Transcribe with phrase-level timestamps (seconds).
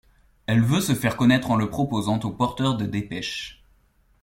[0.47, 3.63] Elle veut se faire connaître en le proposant aux porteurs de dépêches.